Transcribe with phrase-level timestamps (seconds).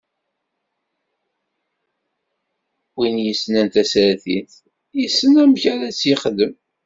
[2.97, 4.51] Win yessnen tasertit,
[4.99, 6.53] yessen amek ara tt-yexdem.